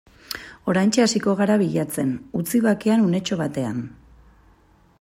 [0.71, 3.85] Oraintxe hasiko gara bilatzen, utzi bakean unetxo batean.